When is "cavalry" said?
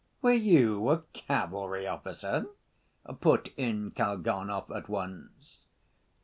1.13-1.85